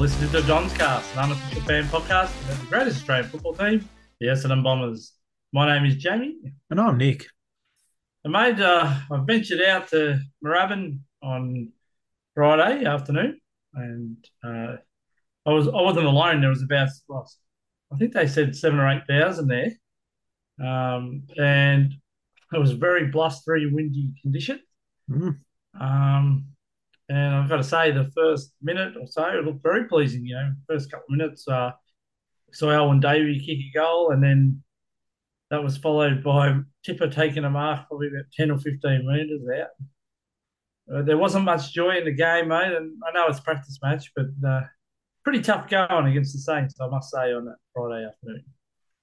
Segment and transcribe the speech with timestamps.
[0.00, 3.86] Listening to John's Cast, an unofficial fan podcast about the greatest Australian football team,
[4.18, 5.12] the Essendon Bombers.
[5.52, 6.36] My name is Jamie.
[6.70, 7.26] And I'm Nick.
[8.24, 11.68] And mate, uh, I ventured out to Moorabbin on
[12.34, 13.42] Friday afternoon,
[13.74, 14.76] and uh,
[15.44, 16.40] I was I wasn't alone.
[16.40, 17.30] There was about well,
[17.92, 19.72] I think they said seven or eight thousand there,
[20.66, 21.92] um, and
[22.54, 24.60] it was very blustery, windy condition.
[25.10, 25.36] Mm.
[25.78, 26.46] Um,
[27.10, 30.24] and I've got to say, the first minute or so, it looked very pleasing.
[30.24, 31.72] You know, first couple of minutes, uh,
[32.52, 34.62] saw Alwyn Davey kick a goal, and then
[35.50, 40.94] that was followed by Tipper taking a mark probably about 10 or 15 metres out.
[40.94, 43.78] Uh, there wasn't much joy in the game, mate, and I know it's a practice
[43.82, 44.60] match, but uh,
[45.24, 48.44] pretty tough going against the Saints, I must say, on that Friday afternoon.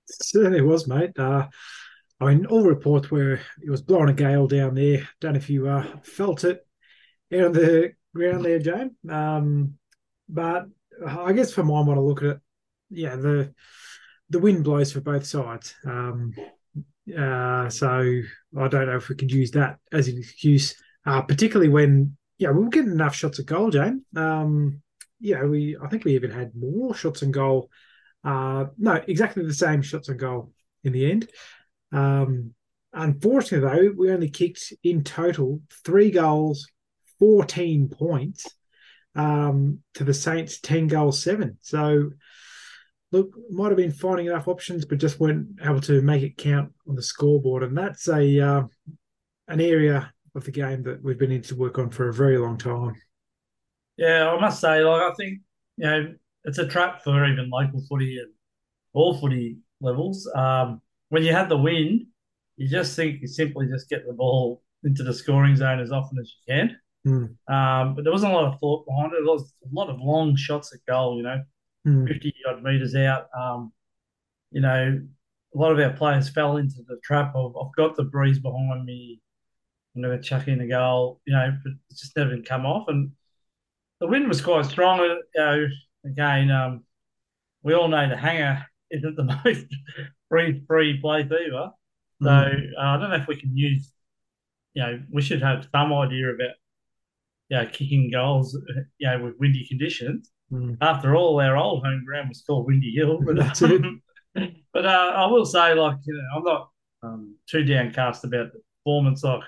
[0.10, 1.12] Certainly was, mate.
[1.20, 1.48] Uh,
[2.22, 5.08] I mean, all reports were it was blowing a gale down there.
[5.20, 6.67] Don't know if you uh, felt it
[7.34, 8.94] out on the ground there, James.
[9.10, 9.74] Um,
[10.30, 10.68] but
[11.06, 12.40] I guess for mine, when I look at it,
[12.90, 13.54] yeah, the
[14.30, 15.76] the wind blows for both sides.
[15.86, 16.34] Um,
[17.18, 18.22] uh, so
[18.58, 22.52] I don't know if we could use that as an excuse, uh, particularly when yeah
[22.52, 24.02] we were getting enough shots at goal, James.
[24.16, 24.82] Um,
[25.20, 27.70] yeah, we I think we even had more shots on goal.
[28.24, 30.52] Uh, no, exactly the same shots on goal
[30.84, 31.30] in the end.
[31.92, 32.54] Um,
[32.94, 36.68] unfortunately, though, we only kicked in total three goals
[37.20, 38.48] 14 points
[39.16, 41.58] um, to the Saints 10 goals, seven.
[41.62, 42.12] So,
[43.12, 46.74] look, might have been finding enough options, but just weren't able to make it count
[46.88, 47.64] on the scoreboard.
[47.64, 48.64] And that's a uh,
[49.48, 52.38] an area of the game that we've been needing to work on for a very
[52.38, 52.96] long time.
[53.98, 55.40] Yeah, I must say, like, I think,
[55.78, 58.32] you know, it's a trap for even local footy and
[58.94, 60.30] all footy levels.
[60.36, 62.06] Um, when you have the wind,
[62.58, 66.20] you just think you simply just get the ball into the scoring zone as often
[66.20, 66.78] as you can.
[67.08, 67.38] Mm.
[67.48, 69.24] Um, but there wasn't a lot of thought behind it.
[69.24, 71.42] There was a lot of long shots at goal, you know,
[71.88, 72.08] mm.
[72.08, 73.28] 50 odd metres out.
[73.38, 73.72] Um,
[74.52, 75.00] you know,
[75.54, 78.86] a lot of our players fell into the trap of I've got the breeze behind
[78.86, 79.22] me.
[79.96, 82.88] I'm going to chuck in a goal, you know, but it just never come off.
[82.88, 83.12] And
[84.00, 85.00] the wind was quite strong.
[85.00, 85.68] You know,
[86.06, 86.84] again, um,
[87.64, 89.66] we all know the Hangar isn't the most
[90.30, 91.72] free free place either.
[92.22, 92.72] So mm.
[92.78, 93.92] uh, I don't know if we can use,
[94.74, 96.56] you know, we should have some idea about
[97.50, 98.58] you know, kicking goals,
[98.98, 100.30] you know, with windy conditions.
[100.52, 100.78] Mm.
[100.82, 103.20] After all, our old home ground was called Windy Hill.
[103.26, 103.82] But, That's it.
[104.74, 106.70] but uh, I will say, like, you know, I'm not
[107.04, 109.24] um, too downcast about the performance.
[109.24, 109.42] Like,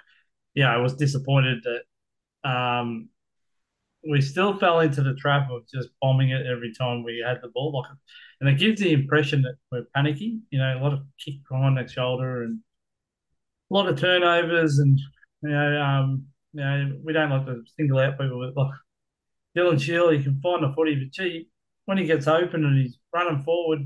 [0.54, 3.10] yeah, I was disappointed that um,
[4.10, 7.50] we still fell into the trap of just bombing it every time we had the
[7.50, 7.72] ball.
[7.74, 7.92] Like,
[8.40, 10.42] and it gives the impression that we're panicking.
[10.52, 12.60] You know, a lot of kick behind the shoulder and
[13.70, 15.00] a lot of turnovers, and
[15.44, 18.74] you know, um, you know, we don't like to single out people, but like
[19.58, 21.50] Dylan Shiel, he can find the footy, but gee,
[21.86, 23.80] when he gets open and he's running forward,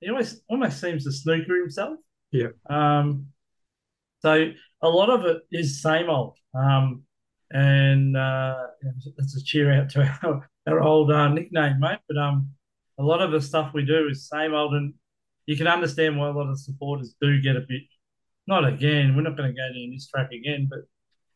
[0.00, 1.98] he always almost seems to snooker himself.
[2.30, 2.48] Yeah.
[2.68, 3.28] Um,
[4.20, 6.36] so a lot of it is same old.
[6.54, 7.02] Um,
[7.50, 8.56] and uh,
[9.16, 11.98] that's a cheer out to our, our old uh, nickname, mate.
[12.08, 12.50] But um,
[12.98, 14.94] a lot of the stuff we do is same old, and
[15.46, 17.82] you can understand why a lot of supporters do get a bit.
[18.46, 19.16] Not again.
[19.16, 20.80] We're not going to go down this track again, but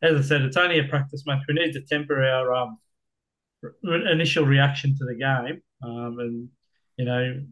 [0.01, 1.43] as I said, it's only a practice match.
[1.47, 2.77] We need to temper our um,
[3.83, 6.49] initial reaction to the game, um, and
[6.97, 7.43] you know,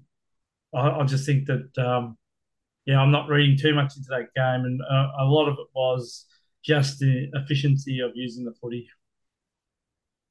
[0.74, 2.18] I, I just think that um,
[2.86, 5.68] yeah, I'm not reading too much into that game, and uh, a lot of it
[5.76, 6.26] was
[6.64, 8.88] just the efficiency of using the footy.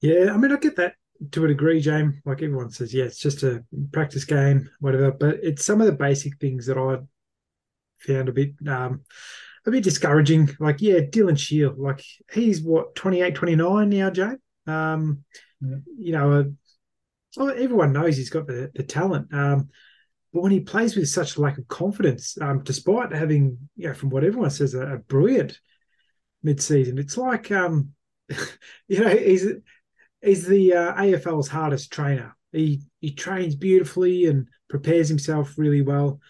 [0.01, 0.95] Yeah, I mean, I get that
[1.33, 2.17] to a degree, James.
[2.25, 5.11] Like everyone says, yeah, it's just a practice game, whatever.
[5.11, 6.99] But it's some of the basic things that I
[8.01, 9.03] found a bit um,
[9.69, 10.51] a bit discouraging.
[10.59, 12.03] Like, yeah, Dylan Shiel, like
[12.33, 14.33] he's what 28, 29 now, Jay.
[14.67, 15.25] Um,
[15.61, 15.77] yeah.
[15.99, 16.53] You know,
[17.39, 19.33] uh, everyone knows he's got the, the talent.
[19.33, 19.69] Um,
[20.33, 24.11] but when he plays with such lack of confidence, um, despite having, you know, from
[24.11, 25.59] what everyone says, a, a brilliant
[26.43, 27.91] mid-season, it's like, um,
[28.89, 29.47] you know, he's
[30.23, 32.37] he's the uh, AFL's hardest trainer.
[32.53, 36.21] He he trains beautifully and prepares himself really well,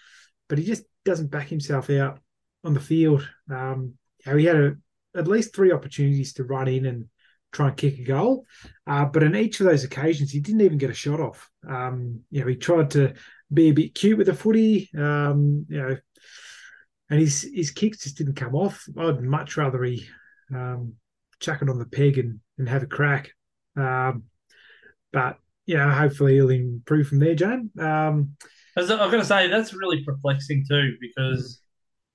[0.48, 2.20] but he just doesn't back himself out
[2.64, 3.28] on the field.
[3.50, 3.94] Um,
[4.26, 4.76] know, he had a,
[5.16, 7.06] at least three opportunities to run in and
[7.52, 8.44] try and kick a goal,
[8.86, 11.48] uh, but in each of those occasions, he didn't even get a shot off.
[11.66, 13.14] Um, you know, he tried to
[13.52, 14.90] be a bit cute with the footy.
[14.96, 15.96] Um, you know,
[17.10, 18.84] and his his kicks just didn't come off.
[18.98, 20.06] I'd much rather he
[20.54, 20.94] um,
[21.40, 23.32] chuck it on the peg and, and have a crack.
[23.76, 24.24] Um,
[25.12, 27.70] but you know, hopefully he'll improve from there, Jane.
[27.78, 28.36] Um,
[28.76, 31.60] As I'm going to say, that's really perplexing too because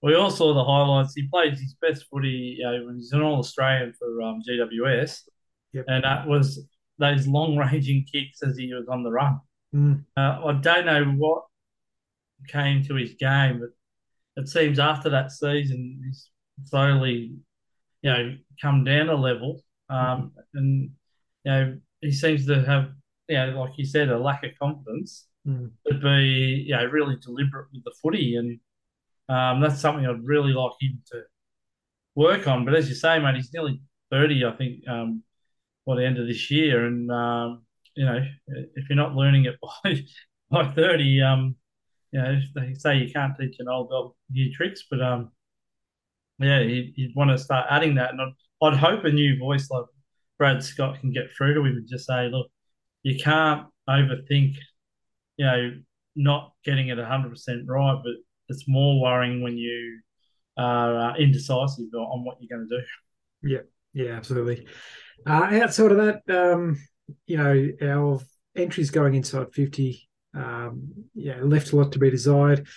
[0.03, 1.15] we all saw the highlights.
[1.15, 5.21] He played his best footy you know, when he's an All Australian for um, GWS,
[5.73, 5.85] Yep.
[5.87, 6.67] and that was
[6.99, 9.39] those long ranging kicks as he was on the run.
[9.73, 10.03] Mm.
[10.15, 11.43] Uh, I don't know what
[12.47, 16.29] came to his game, but it seems after that season he's
[16.65, 17.33] slowly,
[18.01, 19.63] you know, come down a level.
[19.89, 20.91] Um, and
[21.43, 22.89] you know, he seems to have,
[23.29, 25.27] you know, like you said, a lack of confidence.
[25.47, 25.71] Mm.
[25.87, 28.59] To be, you know, really deliberate with the footy, and
[29.33, 31.21] um, that's something I'd really like him to
[32.15, 32.65] work on.
[32.65, 33.81] But as you say, mate, he's nearly
[34.11, 35.23] thirty, I think, um,
[35.85, 37.65] by the end of this year, and um,
[37.95, 40.01] you know, if you're not learning it by
[40.49, 41.55] by thirty, um,
[42.11, 45.31] you know, they say you can't teach an old dog new tricks, but um,
[46.39, 48.33] yeah, you'd, you'd want to start adding that, and I'd,
[48.67, 49.85] I'd hope a new voice like
[50.37, 52.47] Brad Scott can get through to him and just say, look,
[53.03, 54.55] you can't overthink,
[55.37, 55.71] you know,
[56.15, 57.33] not getting it 100%
[57.67, 58.13] right, but
[58.49, 60.01] it's more worrying when you
[60.57, 62.83] are uh, indecisive on what you're going to do.
[63.43, 63.59] Yeah,
[63.93, 64.67] yeah, absolutely.
[65.25, 66.77] Uh, outside of that, um,
[67.25, 68.19] you know, our
[68.55, 72.67] entries going inside 50, um, yeah, left a lot to be desired.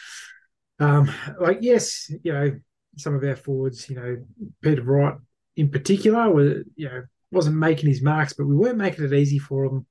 [0.78, 1.10] Um,
[1.40, 2.58] like, yes, you know,
[2.96, 4.16] some of our forwards, you know,
[4.62, 5.14] Peter Wright
[5.56, 9.38] in particular, were, you know, wasn't making his marks, but we weren't making it easy
[9.38, 9.86] for him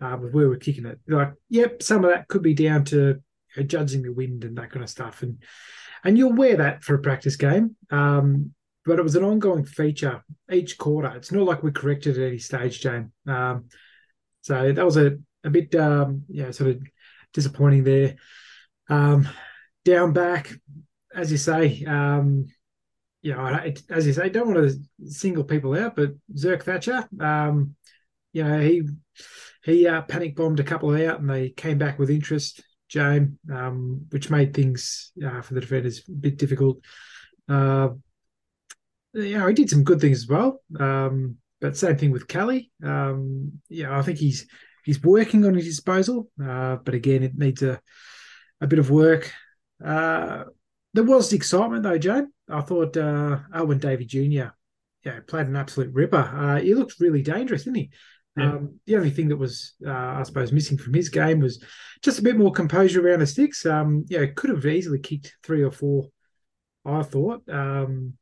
[0.00, 0.98] uh, with where we're kicking it.
[1.06, 3.20] Like, yep, some of that could be down to
[3.64, 5.42] judging the wind and that kind of stuff, and
[6.04, 7.76] and you'll wear that for a practice game.
[7.90, 8.54] Um,
[8.86, 11.12] but it was an ongoing feature each quarter.
[11.14, 13.12] It's not like we corrected at any stage, Jane.
[13.26, 13.66] Um,
[14.40, 16.82] so that was a a bit, um, know, sort of
[17.32, 18.16] disappointing there.
[18.88, 19.28] Um,
[19.84, 20.52] down back,
[21.14, 22.46] as you say, um,
[23.22, 27.74] you know, as you say, don't want to single people out, but Zerk Thatcher, um,
[28.32, 28.82] you know, he
[29.62, 34.06] he uh, panic bombed a couple out, and they came back with interest, James, um,
[34.10, 36.78] which made things uh, for the defenders a bit difficult.
[37.48, 37.90] Uh,
[39.14, 42.70] you he did some good things as well, um, but same thing with Kelly.
[42.82, 44.46] Um, know, I think he's
[44.84, 47.80] he's working on his disposal, uh, but again, it needs a
[48.60, 49.32] a bit of work.
[49.82, 50.44] Uh,
[50.92, 52.26] there was excitement though, Joe.
[52.48, 54.50] I thought uh, Alwyn Davey Jr.
[55.04, 56.16] Yeah, played an absolute ripper.
[56.16, 57.90] Uh, he looked really dangerous, didn't he?
[58.36, 58.52] Yeah.
[58.52, 61.62] Um, the only thing that was, uh, I suppose, missing from his game was
[62.02, 63.66] just a bit more composure around the sticks.
[63.66, 66.06] Um, yeah, could have easily kicked three or four.
[66.84, 68.14] I thought, um,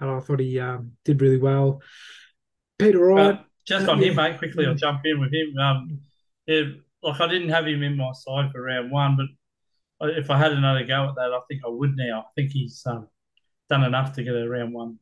[0.00, 1.82] and I thought he um, did really well.
[2.78, 4.08] Peter Wright, uh, just on yeah.
[4.08, 4.38] him, mate.
[4.38, 5.58] Quickly, I'll jump in with him.
[5.58, 6.00] Um,
[6.46, 6.62] yeah,
[7.02, 10.52] like I didn't have him in my side for round one, but if I had
[10.52, 12.20] another go at that, I think I would now.
[12.20, 13.08] I think he's um,
[13.68, 14.98] done enough to get a round one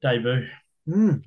[0.00, 0.46] debut.
[0.88, 1.22] Mm.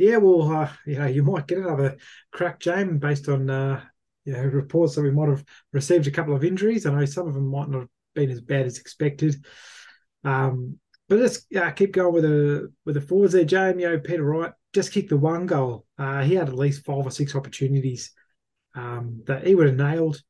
[0.00, 1.98] Yeah, well, uh, you know, you might get another
[2.32, 3.82] crack, James, based on uh,
[4.24, 5.44] you know reports that we might have
[5.74, 6.86] received a couple of injuries.
[6.86, 9.44] I know some of them might not have been as bad as expected.
[10.24, 13.78] Um, but let's uh, keep going with the with the forwards there, James.
[13.78, 15.84] You know, Peter Wright just kicked the one goal.
[15.98, 18.12] Uh, he had at least five or six opportunities
[18.74, 20.22] um, that he would have nailed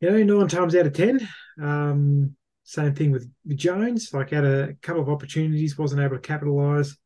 [0.00, 1.28] you know, nine times out of ten.
[1.62, 2.34] Um,
[2.64, 4.12] same thing with, Jones.
[4.12, 6.96] Like had a couple of opportunities, wasn't able to capitalise.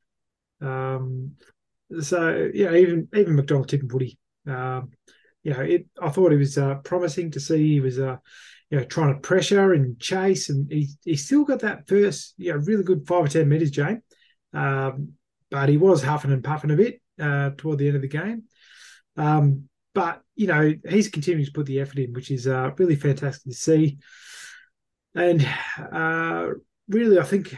[0.63, 1.33] Um,
[2.01, 4.19] so yeah, even even McDonald-Tipungwuti footy.
[4.47, 4.91] Um,
[5.43, 8.17] you know, it, I thought it was uh, promising to see he was, uh,
[8.71, 12.53] you know, trying to pressure and chase, and he he still got that first, you
[12.53, 14.03] know, really good five or ten meters, Jane.
[14.53, 15.13] Um,
[15.51, 18.45] but he was huffing and puffing a bit uh, toward the end of the game.
[19.17, 22.97] Um, but you know, he's continuing to put the effort in, which is uh, really
[22.97, 23.99] fantastic to see.
[25.15, 25.47] And
[25.79, 26.51] uh,
[26.89, 27.57] really, I think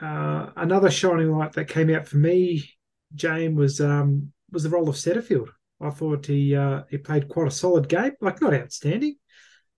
[0.00, 2.70] uh, another shining light that came out for me,
[3.14, 5.48] James, was um, was the role of Setterfield.
[5.80, 9.16] I thought he uh, he played quite a solid game, like not outstanding,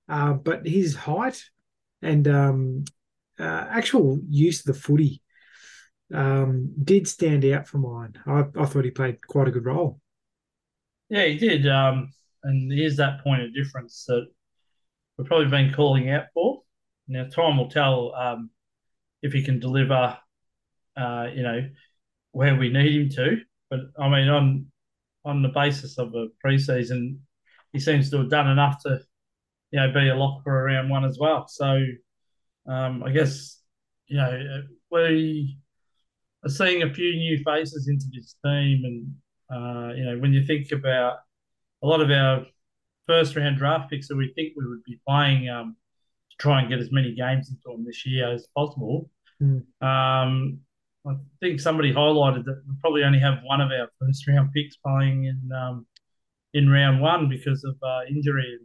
[0.08, 1.42] uh, but his height
[2.02, 2.84] and um,
[3.38, 5.22] uh, actual use of the footy
[6.12, 8.14] um, did stand out for mine.
[8.26, 10.00] I, I thought he played quite a good role.
[11.08, 11.66] Yeah, he did.
[11.66, 12.10] Um,
[12.42, 14.26] and here's that point of difference that
[15.16, 16.62] we've probably been calling out for.
[17.08, 18.50] Now, time will tell um,
[19.22, 20.16] if he can deliver,
[20.96, 21.68] uh, you know,
[22.34, 23.36] where we need him to.
[23.70, 24.66] But I mean, on
[25.24, 27.18] on the basis of a preseason,
[27.72, 29.00] he seems to have done enough to,
[29.70, 31.46] you know, be a lock for around one as well.
[31.48, 31.82] So,
[32.68, 33.62] um, I guess,
[34.06, 35.56] you know, we
[36.44, 39.14] are seeing a few new faces into this team, and
[39.50, 41.18] uh, you know, when you think about
[41.82, 42.44] a lot of our
[43.06, 45.76] first round draft picks that we think we would be playing um,
[46.30, 49.08] to try and get as many games into them this year as possible.
[49.40, 49.62] Mm.
[49.82, 50.60] Um,
[51.06, 54.76] I think somebody highlighted that we probably only have one of our first round picks
[54.76, 55.86] playing in um,
[56.54, 58.58] in round one because of uh, injury.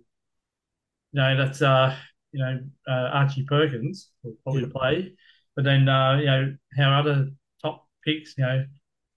[1.11, 1.95] You know, that's uh,
[2.31, 4.69] you know uh, Archie Perkins will probably yeah.
[4.73, 5.13] play,
[5.55, 7.29] but then uh, you know how other
[7.61, 8.65] top picks, you know,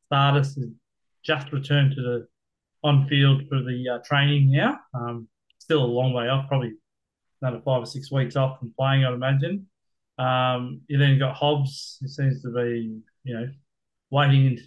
[0.06, 0.66] Stardust has
[1.24, 2.26] just returned to the
[2.84, 4.78] on field for the uh, training now.
[4.94, 6.72] Um, still a long way off, probably
[7.40, 9.66] another five or six weeks off from playing, I'd imagine.
[10.18, 13.48] Um, you then got Hobbs, who seems to be, you know,
[14.10, 14.58] waiting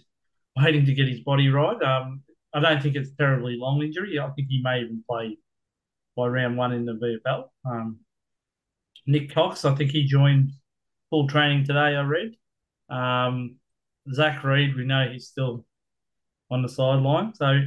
[0.56, 1.80] waiting to get his body right.
[1.82, 2.22] Um,
[2.54, 4.18] I don't think it's terribly long injury.
[4.18, 5.36] I think he may even play
[6.16, 7.44] by round one in the VFL.
[7.64, 7.98] Um,
[9.06, 10.52] Nik Cox, I think he joined
[11.10, 11.96] full training today.
[11.96, 12.32] I read.
[12.88, 13.56] Um,
[14.12, 15.66] Zach Reid, we know he's still
[16.50, 17.34] on the sideline.
[17.34, 17.60] So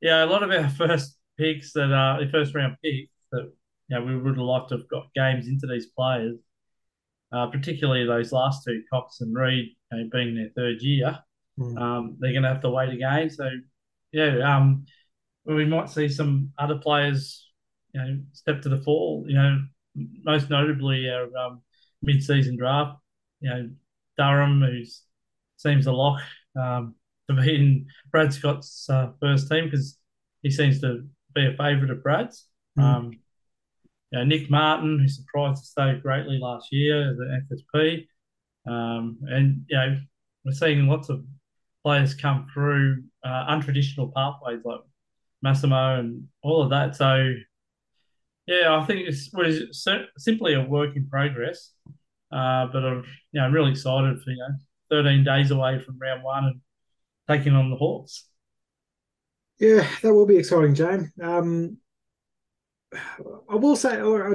[0.00, 3.52] yeah, a lot of our first picks that are the first round picks that
[3.88, 6.38] you know, we would have liked to have got games into these players,
[7.32, 11.18] uh, particularly those last two, Cox and you know, being their third year.
[11.58, 11.78] Mm.
[11.80, 13.30] Um, they're going to have to wait again.
[13.30, 13.48] So
[14.12, 14.86] yeah, um,
[15.44, 17.48] we might see some other players,
[17.92, 19.24] you know, step to the fall.
[19.26, 19.58] You know,
[20.24, 21.62] most notably our um,
[22.02, 22.98] mid-season draft.
[23.40, 23.70] You know,
[24.16, 24.82] Durham, who
[25.56, 26.20] seems a lock
[26.60, 26.94] um,
[27.28, 29.98] to be in Brad Scott's uh, first team because
[30.42, 32.46] he seems to be a favourite of Brad's.
[32.78, 32.82] Mm.
[32.82, 33.12] Um,
[34.10, 38.06] you know, Nick Martin, who surprised us so greatly last year as an FSP.
[38.66, 39.98] Um, and, you know,
[40.44, 41.24] we're seeing lots of
[41.82, 44.80] players come through uh, untraditional pathways like
[45.42, 46.96] Massimo and all of that.
[46.96, 47.34] So,
[48.46, 51.72] yeah, I think it's what is simply a work in progress.
[52.32, 54.54] Uh, but I'm, you know, really excited for you know
[54.90, 56.60] 13 days away from round one and
[57.28, 58.24] taking on the Hawks.
[59.60, 61.12] Yeah, that will be exciting, Jane.
[61.22, 61.78] Um,
[63.48, 64.34] I will say, I,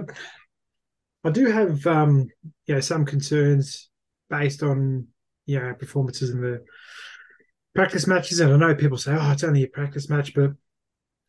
[1.26, 2.30] I do have um,
[2.68, 3.89] you know some concerns
[4.30, 5.08] based on
[5.46, 6.64] you know performances in the
[7.74, 10.52] practice matches, and I know people say, "Oh, it's only a practice match," but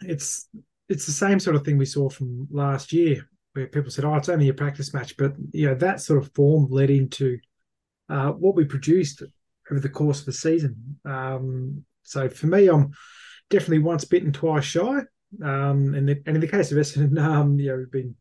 [0.01, 0.49] it's
[0.89, 4.15] it's the same sort of thing we saw from last year, where people said, "Oh,
[4.17, 7.39] it's only a practice match," but you know that sort of form led into
[8.09, 9.23] uh, what we produced
[9.71, 10.99] over the course of the season.
[11.05, 12.93] Um, so for me, I'm
[13.51, 15.01] definitely once bitten, twice shy.
[15.45, 18.17] Um, and, the, and in the case of Essendon, um, you know, we've been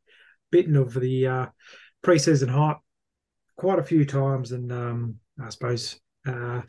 [0.52, 1.46] bitten of the uh,
[2.04, 2.78] preseason hype
[3.60, 6.62] quite a few times, and um, I suppose, uh,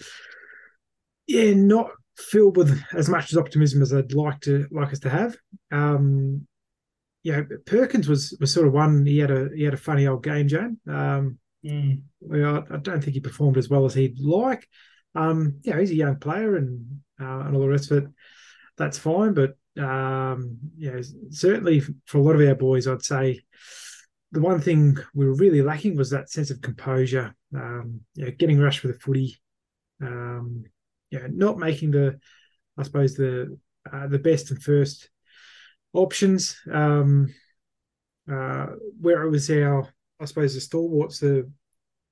[1.26, 5.10] yeah, not filled with as much as optimism as I'd like to like us to
[5.10, 5.36] have.
[5.70, 6.46] Um,
[7.22, 9.06] yeah, Perkins was was sort of one.
[9.06, 10.78] He had a he had a funny old game, Jane.
[10.88, 12.00] Um, mm.
[12.20, 14.66] well, I don't think he performed as well as he'd like.
[15.14, 18.10] Um, yeah, he's a young player and uh, and all the rest of it.
[18.76, 23.40] That's fine, but um, yeah, certainly for a lot of our boys, I'd say
[24.32, 27.34] the one thing we were really lacking was that sense of composure.
[27.54, 29.40] Um, you know, getting rushed with the footy.
[30.02, 30.64] Um,
[31.10, 32.18] yeah, not making the,
[32.78, 33.58] I suppose the
[33.92, 35.10] uh, the best and first
[35.92, 36.56] options.
[36.70, 37.34] Um,
[38.30, 38.66] uh,
[39.00, 39.88] where it was our,
[40.20, 41.50] I suppose, the stalwarts, the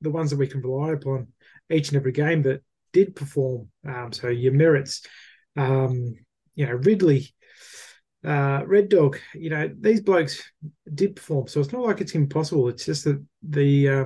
[0.01, 1.29] the ones that we can rely upon
[1.71, 3.69] each and every game that did perform.
[3.87, 5.03] Um, so your merits,
[5.57, 6.15] um,
[6.55, 7.35] you know, Ridley,
[8.25, 10.43] uh, Red Dog, you know, these blokes
[10.93, 11.47] did perform.
[11.47, 12.69] So it's not like it's impossible.
[12.69, 14.05] It's just that the, uh,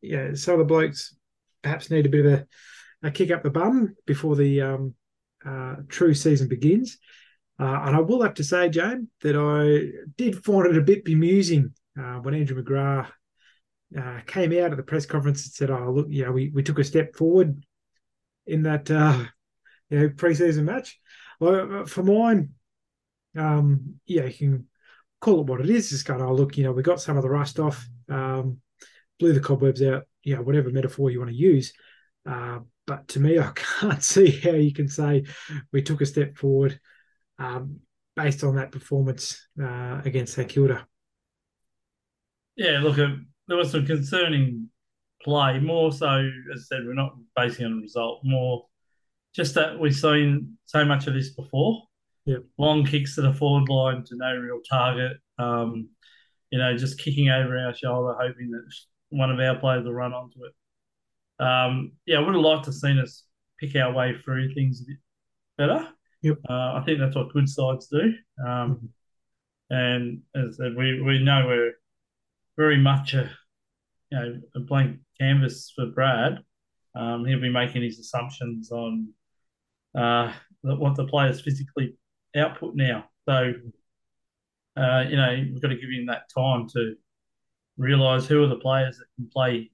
[0.00, 1.14] yeah, some of the blokes
[1.62, 2.46] perhaps need a bit of a,
[3.02, 4.94] a kick up the bum before the um,
[5.44, 6.98] uh, true season begins.
[7.58, 11.04] Uh, and I will have to say, Jane, that I did find it a bit
[11.04, 13.10] bemusing uh, when Andrew McGrath
[13.98, 16.78] uh, came out at the press conference and said, "Oh, look, yeah, we, we took
[16.78, 17.64] a step forward
[18.46, 19.24] in that uh,
[19.90, 20.98] you know preseason match."
[21.38, 22.54] Well, for mine,
[23.36, 24.66] um, yeah, you can
[25.20, 25.90] call it what it is.
[25.90, 28.58] Just kind of, oh, look, you know, we got some of the rust off, um,
[29.18, 31.72] blew the cobwebs out, you know, whatever metaphor you want to use.
[32.28, 35.24] Uh, but to me, I can't see how you can say
[35.72, 36.78] we took a step forward
[37.38, 37.80] um,
[38.16, 40.86] based on that performance uh, against St Kilda.
[42.56, 43.16] Yeah, look, uh,
[43.48, 44.68] there was some concerning
[45.22, 45.58] play.
[45.58, 48.20] More so, as I said, we're not basing on a result.
[48.24, 48.66] More
[49.34, 51.82] just that we've seen so much of this before.
[52.58, 55.16] Long kicks to the forward line to no real target.
[55.38, 55.88] Um,
[56.50, 58.64] you know, just kicking over our shoulder, hoping that
[59.10, 61.44] one of our players will run onto it.
[61.44, 63.24] Um, yeah, I would have liked to have seen us
[63.58, 64.98] pick our way through things a bit
[65.58, 65.88] better.
[66.22, 66.38] Yep.
[66.48, 68.12] Uh, I think that's what good sides do.
[68.46, 68.86] Um, mm-hmm.
[69.74, 71.72] And as I said, we, we know we're
[72.56, 73.30] very much a
[74.10, 76.38] you know a blank canvas for Brad.
[76.94, 79.08] Um, he'll be making his assumptions on
[79.96, 81.96] uh, what the players physically
[82.36, 83.04] output now.
[83.28, 83.52] So,
[84.76, 86.94] uh, you know, we've got to give him that time to
[87.76, 89.70] realise who are the players that can play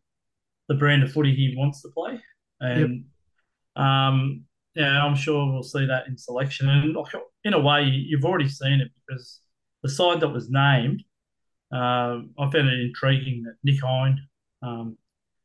[0.68, 2.20] the brand of footy he wants to play.
[2.60, 3.04] And
[3.76, 3.84] yep.
[3.84, 6.68] um, yeah, I'm sure we'll see that in selection.
[6.68, 6.96] And
[7.44, 9.40] in a way, you've already seen it because
[9.82, 11.02] the side that was named,
[11.72, 14.20] uh, I found it intriguing that Nick Hind
[14.62, 14.96] um,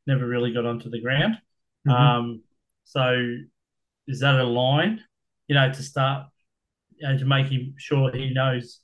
[0.06, 1.38] never really got onto the ground.
[1.86, 1.90] Mm-hmm.
[1.90, 2.42] Um,
[2.84, 3.36] so
[4.06, 5.00] is that a line,
[5.48, 6.26] you know, to start
[6.98, 8.80] you know, to make him sure he knows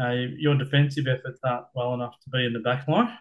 [0.00, 3.16] uh, your defensive efforts aren't well enough to be in the back line.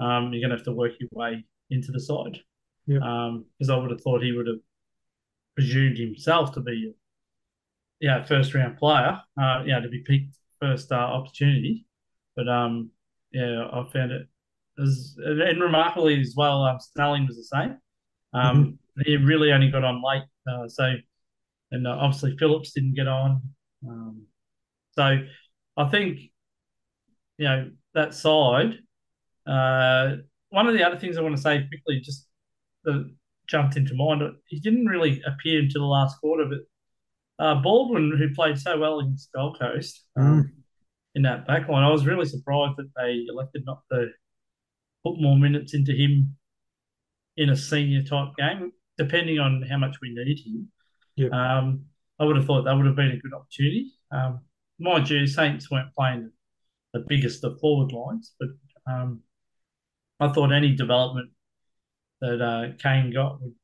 [0.00, 2.38] Um, you're going to have to work your way into the side.
[2.86, 4.58] Because um, I would have thought he would have
[5.54, 6.94] presumed himself to be,
[8.00, 11.86] yeah, first round player, uh, yeah, to be picked first uh, opportunity.
[12.34, 12.90] But um,
[13.32, 14.26] yeah, I found it
[14.82, 16.64] as and remarkably as well.
[16.64, 17.78] Um, Snelling was the same.
[18.34, 19.02] Um, mm-hmm.
[19.04, 20.94] he really only got on late, uh, so
[21.72, 23.42] and uh, obviously Phillips didn't get on.
[23.86, 24.26] Um,
[24.92, 25.18] so
[25.76, 26.20] I think
[27.38, 28.74] you know that side.
[29.46, 30.16] Uh,
[30.50, 32.28] one of the other things I want to say quickly, just
[32.84, 33.10] that
[33.48, 38.34] jumped into mind, he didn't really appear until the last quarter, but uh, Baldwin, who
[38.34, 40.62] played so well against Gold Coast um, mm.
[41.14, 44.08] in that back line, I was really surprised that they elected not to
[45.04, 46.36] put more minutes into him
[47.36, 50.70] in a senior type game, depending on how much we need him.
[51.16, 51.32] Yep.
[51.32, 51.84] Um,
[52.18, 53.92] I would have thought that would have been a good opportunity.
[54.10, 54.40] Um,
[54.78, 56.30] mind you, Saints weren't playing
[56.92, 58.48] the biggest of forward lines, but
[58.86, 59.20] um,
[60.20, 61.30] I thought any development
[62.20, 63.54] that uh, Kaine got would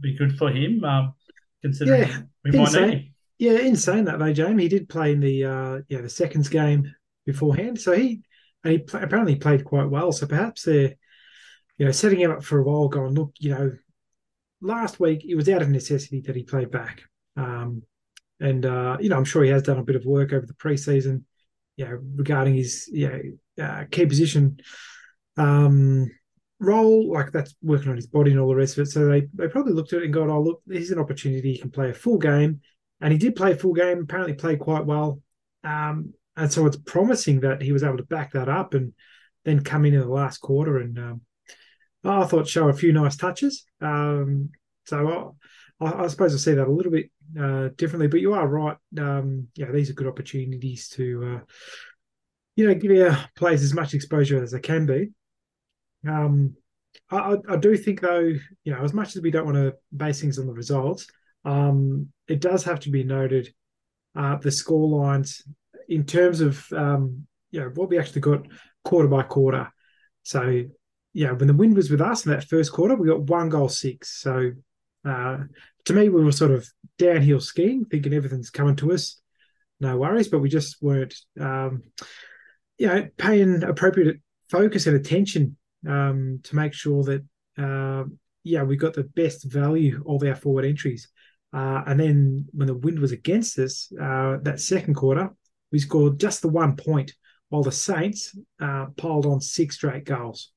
[0.00, 1.14] be good for him, um,
[1.62, 2.88] considering yeah, we might insane.
[2.88, 3.14] need him.
[3.38, 4.62] Yeah, insane that though, James.
[4.62, 6.94] He did play in the uh, yeah the seconds game
[7.26, 8.22] beforehand, so he
[8.62, 10.12] and he pl- apparently played quite well.
[10.12, 10.94] So perhaps they're
[11.78, 13.72] you know setting him up for a while, going look, you know,
[14.62, 17.02] last week it was out of necessity that he played back.
[17.36, 17.82] Um,
[18.40, 20.54] and uh, you know, I'm sure he has done a bit of work over the
[20.54, 21.24] preseason,
[21.76, 23.08] you know, regarding his you
[23.56, 24.58] know, uh, key position
[25.36, 26.10] um,
[26.58, 27.12] role.
[27.12, 28.90] Like that's working on his body and all the rest of it.
[28.90, 31.52] So they they probably looked at it and gone, "Oh, look, this is an opportunity.
[31.52, 32.60] He can play a full game."
[33.00, 33.98] And he did play a full game.
[34.02, 35.20] Apparently, played quite well.
[35.64, 38.92] Um, and so it's promising that he was able to back that up and
[39.44, 41.20] then come in in the last quarter and um,
[42.04, 43.64] I thought show a few nice touches.
[43.80, 44.50] Um,
[44.84, 45.36] so
[45.80, 48.08] I, I, suppose I see that a little bit uh, differently.
[48.08, 48.76] But you are right.
[48.98, 51.44] Um, yeah, these are good opportunities to, uh,
[52.56, 55.10] you know, give your players as much exposure as they can be.
[56.06, 56.56] Um,
[57.10, 58.32] I, I, do think, though,
[58.64, 61.06] you know, as much as we don't want to base things on the results,
[61.44, 63.52] um, it does have to be noted
[64.16, 65.42] uh, the score lines
[65.88, 68.46] in terms of, um, you know, what we actually got
[68.84, 69.68] quarter by quarter.
[70.22, 70.64] So,
[71.12, 73.68] yeah, when the wind was with us in that first quarter, we got one goal
[73.68, 74.20] six.
[74.20, 74.52] So
[75.04, 75.38] uh,
[75.84, 79.20] to me, we were sort of downhill skiing, thinking everything's coming to us,
[79.80, 81.82] no worries, but we just weren't, um,
[82.78, 85.56] you know, paying appropriate focus and attention
[85.88, 87.24] um, to make sure that,
[87.58, 88.04] uh,
[88.44, 91.08] yeah, we got the best value of our forward entries.
[91.52, 95.30] Uh, and then when the wind was against us, uh, that second quarter,
[95.70, 97.12] we scored just the one point,
[97.48, 100.52] while the Saints uh, piled on six straight goals.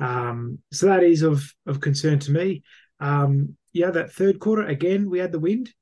[0.00, 2.62] Um, so that is of of concern to me.
[3.00, 5.72] Um, yeah, that third quarter again, we had the wind,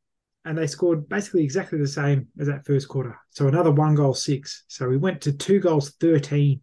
[0.45, 3.19] and they scored basically exactly the same as that first quarter.
[3.31, 4.65] So another one goal six.
[4.69, 6.61] So we went to two goals thirteen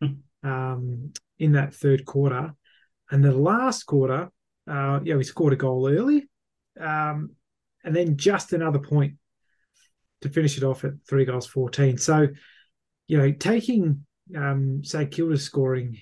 [0.00, 0.48] hmm.
[0.48, 2.54] um, in that third quarter,
[3.10, 4.30] and the last quarter,
[4.68, 6.28] uh, yeah, we scored a goal early,
[6.80, 7.30] um,
[7.84, 9.14] and then just another point
[10.20, 11.98] to finish it off at three goals fourteen.
[11.98, 12.28] So,
[13.08, 15.98] you know, taking um, St Kilda's scoring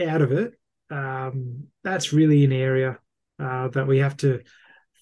[0.00, 0.52] out of it,
[0.90, 2.98] um, that's really an area
[3.38, 4.40] uh, that we have to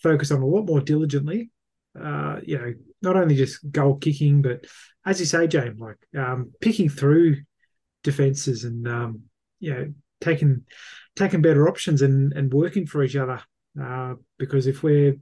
[0.02, 1.50] focus on a lot more diligently.
[1.98, 4.64] Uh, you know, not only just goal kicking, but
[5.04, 7.36] as you say, James, like um, picking through
[8.04, 9.22] defenses and um,
[9.58, 10.62] you know taking
[11.16, 13.40] taking better options and and working for each other.
[13.80, 15.16] Uh, because if we're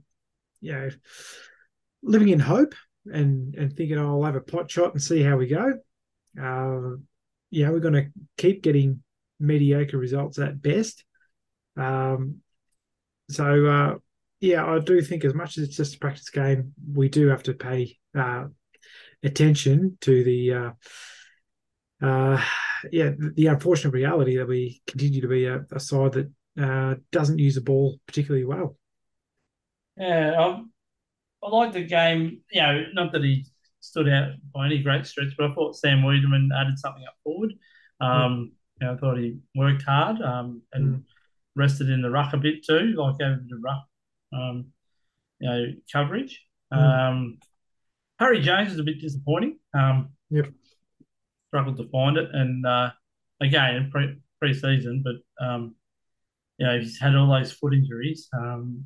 [0.61, 0.89] you know
[2.03, 5.37] living in hope and and thinking, oh, I'll have a pot shot and see how
[5.37, 5.73] we go.
[6.39, 6.97] Uh,
[7.49, 9.01] yeah, we're going to keep getting
[9.39, 11.03] mediocre results at best.
[11.75, 12.37] Um,
[13.29, 13.95] so uh,
[14.39, 17.43] yeah, I do think as much as it's just a practice game, we do have
[17.43, 18.45] to pay uh,
[19.23, 20.71] attention to the uh,
[21.99, 22.39] uh
[22.91, 27.39] yeah the unfortunate reality that we continue to be a, a side that uh, doesn't
[27.39, 28.77] use the ball particularly well.
[29.97, 30.71] Yeah, um,
[31.43, 32.41] I like the game.
[32.51, 33.45] You know, not that he
[33.79, 37.53] stood out by any great stretch, but I thought Sam Weideman added something up forward.
[37.99, 41.03] Um, you know, I thought he worked hard um, and mm.
[41.55, 43.83] rested in the ruck a bit too, like over the ruck,
[44.33, 44.67] um,
[45.39, 46.45] you know, coverage.
[46.73, 46.77] Mm.
[46.77, 47.37] Um,
[48.19, 49.59] Harry Jones is a bit disappointing.
[49.73, 50.47] Um, yep.
[51.49, 52.91] Struggled to find it, and uh,
[53.39, 55.75] again pre pre-season, but um,
[56.57, 58.27] you know he's had all those foot injuries.
[58.33, 58.85] Um,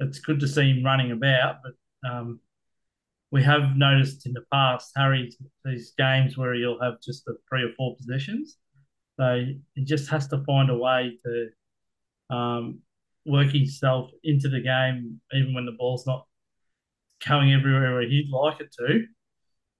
[0.00, 2.40] it's good to see him running about, but um,
[3.30, 5.30] we have noticed in the past Harry
[5.64, 8.56] these games where he'll have just the three or four possessions
[9.18, 12.80] so he just has to find a way to um,
[13.26, 16.26] work himself into the game, even when the ball's not
[17.26, 19.04] going everywhere where he'd like it to.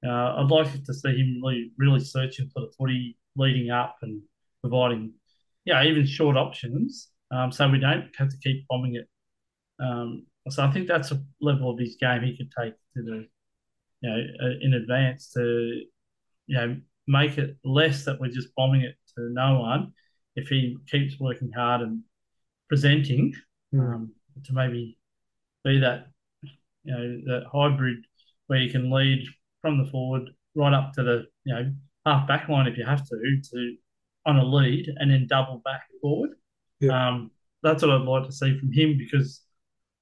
[0.07, 4.21] Uh, I'd like to see him really, really searching for the footy leading up and
[4.61, 5.13] providing,
[5.65, 9.09] yeah, even short options, um, so we don't have to keep bombing it.
[9.81, 13.27] Um, so I think that's a level of his game he could take to the,
[14.01, 15.83] you know, uh, in advance to,
[16.47, 19.93] you know, make it less that we're just bombing it to no one.
[20.37, 22.03] If he keeps working hard and
[22.69, 23.35] presenting,
[23.75, 23.81] mm.
[23.81, 24.13] um,
[24.45, 24.97] to maybe
[25.65, 26.07] be that,
[26.43, 28.05] you know, that hybrid
[28.47, 29.27] where you can lead
[29.61, 31.73] from the forward right up to the, you know,
[32.07, 33.77] half back line if you have to, to
[34.27, 36.31] on a lead and then double back forward.
[36.81, 37.09] Yeah.
[37.09, 37.31] Um,
[37.63, 39.43] that's what I'd like to see from him because,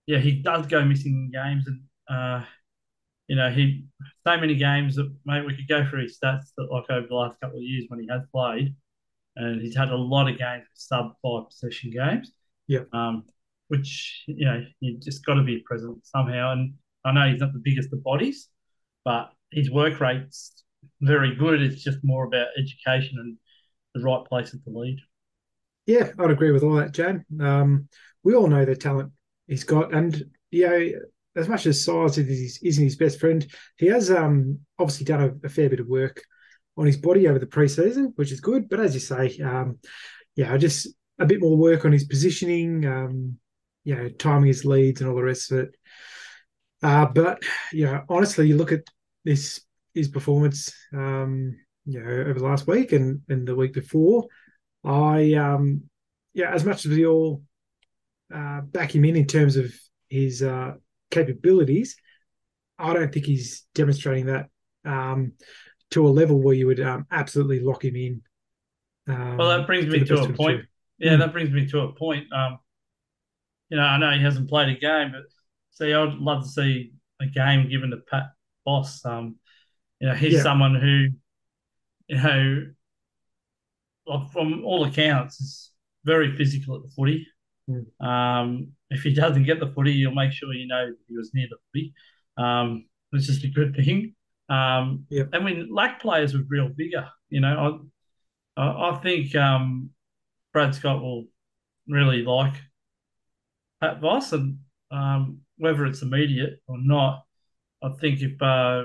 [0.06, 2.44] yeah, he does go missing in games and, uh,
[3.28, 3.86] you know, he
[4.26, 7.14] so many games that mate we could go through his stats that like over the
[7.14, 8.74] last couple of years when he has played,
[9.36, 12.32] and he's had a lot of games sub five possession games.
[12.66, 12.80] Yeah.
[12.92, 13.24] Um,
[13.68, 16.52] which you know you just got to be present somehow.
[16.52, 18.48] And I know he's not the biggest of bodies,
[19.04, 20.64] but his work rate's
[21.00, 21.62] very good.
[21.62, 23.36] It's just more about education and
[23.94, 24.98] the right place at the lead.
[25.86, 27.24] Yeah, I'd agree with all that, Jan.
[27.40, 27.88] Um,
[28.24, 29.12] we all know the talent
[29.46, 30.90] he's got, and you know,
[31.36, 33.46] as much as size is, isn't his best friend,
[33.76, 36.22] he has um, obviously done a, a, fair bit of work
[36.76, 38.68] on his body over the preseason, which is good.
[38.68, 39.78] But as you say, um,
[40.34, 43.38] yeah, just a bit more work on his positioning, um,
[43.84, 45.74] you know, timing his leads and all the rest of it.
[46.82, 48.82] Uh, but you know, honestly, you look at
[49.24, 49.60] this
[49.94, 54.26] his performance, um, you know, over the last week and, and the week before.
[54.84, 55.84] I, um,
[56.34, 57.42] yeah, as much as we all
[58.32, 59.72] uh, back him in in terms of
[60.08, 60.74] his uh,
[61.10, 61.96] capabilities,
[62.78, 64.48] I don't think he's demonstrating that
[64.84, 65.32] um,
[65.90, 68.22] to a level where you would um, absolutely lock him in.
[69.08, 70.62] Um, well, that brings me to a point.
[70.98, 71.18] Yeah, mm.
[71.20, 72.32] that brings me to a point.
[72.32, 72.58] Um,
[73.68, 75.22] you know, I know he hasn't played a game, but
[75.70, 78.30] see, I'd love to see a game given to Pat
[78.64, 79.04] Voss.
[79.04, 79.36] Um,
[80.00, 80.42] you know, he's yeah.
[80.42, 81.08] someone who,
[82.08, 82.66] you know,
[84.06, 85.70] like from all accounts, is
[86.04, 87.26] very physical at the footy.
[87.68, 88.04] Mm.
[88.04, 91.48] Um, if he doesn't get the footy, you'll make sure you know he was near
[91.50, 91.92] the footy,
[92.36, 94.14] um, which is a good thing.
[94.48, 95.30] Um, yep.
[95.32, 97.08] And we lack players with real vigor.
[97.28, 97.80] You know,
[98.56, 99.90] I, I think um,
[100.52, 101.24] Brad Scott will
[101.88, 102.54] really like
[103.80, 104.58] Pat Voss, and
[104.90, 107.24] um, whether it's immediate or not,
[107.82, 108.84] I think if, uh,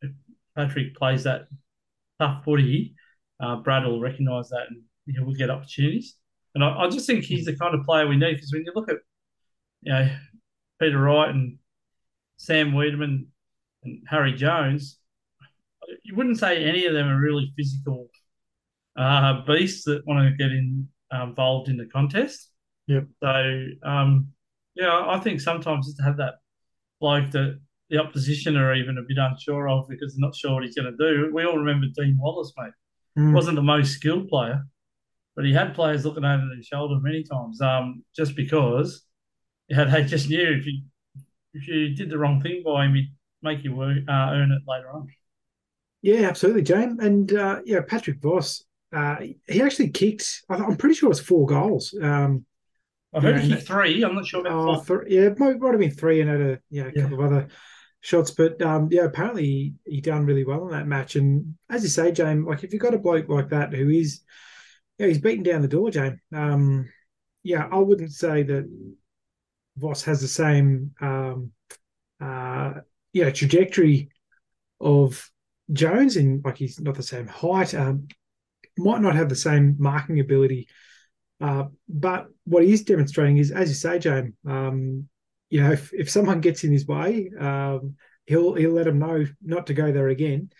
[0.00, 0.12] if
[0.56, 1.48] Patrick plays that
[2.20, 2.94] tough footy,
[3.40, 6.16] uh, Brad will recognise that and he will get opportunities.
[6.54, 8.72] And I, I, just think he's the kind of player we need because when you
[8.74, 8.96] look at,
[9.82, 10.08] you know,
[10.80, 11.58] Peter Wright and
[12.36, 13.26] Sam Weideman
[13.84, 14.98] and Harry Jones,
[16.02, 18.08] you wouldn't say any of them are really physical
[18.96, 22.50] uh, beasts that want to get in, uh, involved in the contest.
[22.88, 23.06] Yep.
[23.22, 24.28] So, um,
[24.74, 26.34] yeah, I think sometimes just to have that
[27.00, 27.60] bloke that
[27.90, 30.92] the opposition are even a bit unsure of because they're not sure what he's going
[30.92, 31.30] to do.
[31.32, 32.72] We all remember Dean Wallace, mate.
[33.18, 33.34] Mm.
[33.34, 34.64] Wasn't the most skilled player,
[35.34, 37.60] but he had players looking over their shoulder many times.
[37.60, 39.02] Um, just because
[39.68, 40.82] yeah, they just knew if you
[41.54, 44.62] if you did the wrong thing by him, he'd make you work, uh, earn it
[44.66, 45.08] later on.
[46.02, 47.00] Yeah, absolutely, James.
[47.00, 50.42] And uh, yeah, Patrick Voss, uh, he actually kicked.
[50.48, 51.94] I'm pretty sure it's four goals.
[52.00, 52.44] Um,
[53.14, 54.02] I heard he three.
[54.02, 56.58] I'm not sure about oh, th- yeah, might, might have been three and had a
[56.70, 57.02] yeah, a yeah.
[57.02, 57.48] couple of other
[58.00, 58.30] shots.
[58.30, 61.16] But um, yeah, apparently he, he done really well in that match.
[61.16, 64.20] And as you say, James, like if you've got a bloke like that who is,
[64.98, 66.20] yeah, he's beating down the door, James.
[66.34, 66.88] Um,
[67.42, 68.70] yeah, I wouldn't say that
[69.76, 71.52] Voss has the same, um,
[72.20, 72.74] uh,
[73.12, 74.10] yeah, trajectory
[74.80, 75.30] of
[75.72, 77.74] Jones in like he's not the same height.
[77.74, 78.08] Um,
[78.78, 80.68] might not have the same marking ability.
[81.40, 85.08] Uh, but what he is demonstrating is, as you say, James, um,
[85.50, 89.24] you know, if, if someone gets in his way, um, he'll he'll let them know
[89.42, 90.50] not to go there again.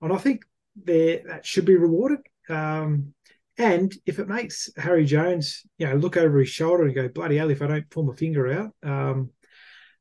[0.00, 0.44] And I think
[0.84, 2.20] there that should be rewarded.
[2.48, 3.14] Um,
[3.58, 7.36] and if it makes Harry Jones, you know, look over his shoulder and go, bloody
[7.36, 9.30] hell, if I don't pull my finger out, um,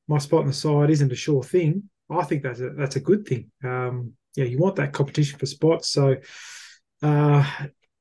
[0.10, 1.84] my spot on the side isn't a sure thing.
[2.10, 3.52] I think that's a that's a good thing.
[3.64, 5.90] Um, yeah, you want that competition for spots.
[5.90, 6.18] So,
[7.04, 7.46] uh,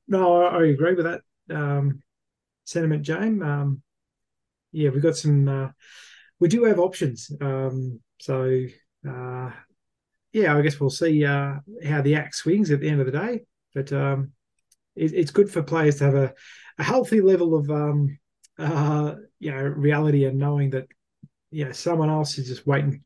[0.07, 1.21] no, I, I agree with that
[1.55, 2.01] um,
[2.65, 3.43] sentiment, James.
[3.43, 3.83] Um,
[4.71, 5.47] yeah, we've got some.
[5.47, 5.69] Uh,
[6.39, 7.31] we do have options.
[7.39, 8.65] Um, so
[9.07, 9.51] uh,
[10.33, 13.19] yeah, I guess we'll see uh, how the axe swings at the end of the
[13.19, 13.45] day.
[13.75, 14.31] But um,
[14.95, 16.33] it, it's good for players to have a,
[16.79, 18.17] a healthy level of um,
[18.57, 20.87] uh, you know reality and knowing that
[21.51, 23.03] know someone else is just waiting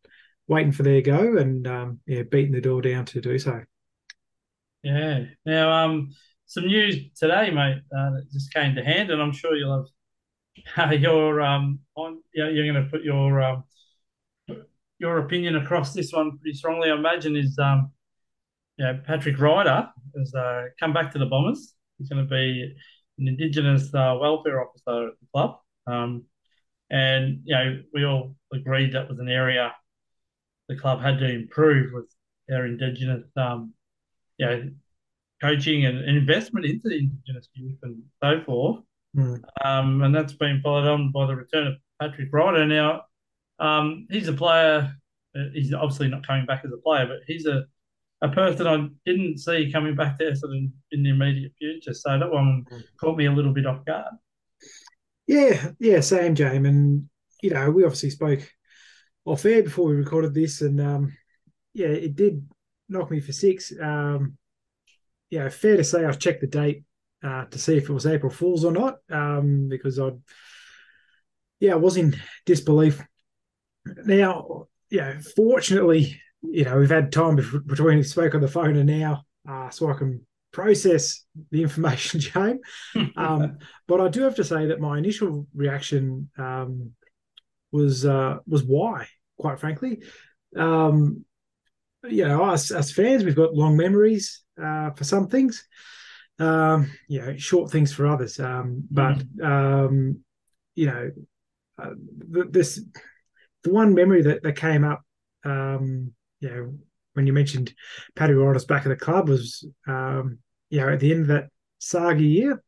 [0.47, 3.61] waiting for their go and um, yeah beating the door down to do so.
[4.83, 5.25] Yeah.
[5.45, 6.13] Now, um,
[6.45, 9.87] some news today, mate, uh, that just came to hand, and I'm sure you'll
[10.75, 12.21] have uh, your um on.
[12.33, 13.63] Yeah, you're going to put your um
[14.99, 17.91] your opinion across this one pretty strongly, I imagine, is um,
[18.77, 21.73] you know, Patrick Ryder has uh, come back to the Bombers.
[21.97, 22.73] He's going to be
[23.19, 25.57] an Indigenous uh, welfare officer at the club.
[25.87, 26.23] Um,
[26.93, 29.73] and, you know, we all agreed that was an area
[30.69, 32.05] the club had to improve with
[32.47, 33.73] their Indigenous, um,
[34.37, 34.69] you know,
[35.41, 38.79] coaching and, investment into the Indigenous youth and so forth.
[39.15, 39.41] Mm.
[39.63, 42.65] Um, and that's been followed on by the return of Patrick Ryder.
[42.65, 43.03] Now,
[43.59, 44.95] um, he's a player.
[45.35, 47.65] Uh, he's obviously not coming back as a player, but he's a,
[48.21, 51.93] a person I didn't see coming back there sort of in, in the immediate future.
[51.93, 52.83] So that one mm.
[52.99, 54.13] caught me a little bit off guard.
[55.27, 56.67] Yeah, yeah, same, James.
[56.67, 57.09] And,
[57.41, 58.41] you know, we obviously spoke
[59.25, 60.61] off air before we recorded this.
[60.61, 61.17] And, um,
[61.73, 62.47] yeah, it did
[62.89, 63.71] knock me for six.
[63.81, 64.37] Um,
[65.29, 66.83] yeah, fair to say I've checked the date
[67.23, 70.11] uh, to see if it was April Fool's or not, um, because I,
[71.59, 73.01] yeah, I was in disbelief.
[73.85, 78.87] Now, yeah, fortunately, you know, we've had time between we spoke on the phone and
[78.87, 82.59] now, uh, so I can process the information, James.
[83.17, 86.91] Um, but I do have to say that my initial reaction um,
[87.73, 90.03] was uh, was why, quite frankly.
[90.55, 91.25] Um,
[92.07, 95.65] you know, us, as fans, we've got long memories uh, for some things,
[96.39, 98.39] um, you know, short things for others.
[98.39, 100.19] Um, but um,
[100.75, 101.11] you know,
[101.81, 101.91] uh,
[102.49, 102.81] this
[103.63, 105.01] the one memory that, that came up,
[105.45, 106.11] um,
[106.41, 106.73] you know,
[107.13, 107.73] when you mentioned
[108.15, 110.39] Paddy Ryder's back at the club was, um,
[110.73, 112.63] you know, at the end of that saga year.